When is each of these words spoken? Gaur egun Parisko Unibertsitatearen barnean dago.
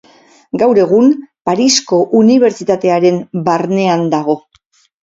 Gaur 0.61 0.79
egun 0.83 1.11
Parisko 1.49 2.01
Unibertsitatearen 2.23 3.25
barnean 3.51 4.07
dago. 4.17 4.43